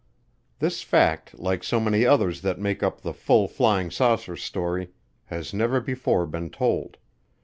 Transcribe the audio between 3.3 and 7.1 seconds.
flying saucer story, has never before been told.